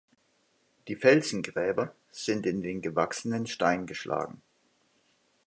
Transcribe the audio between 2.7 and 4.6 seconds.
gewachsenen Stein geschlagen.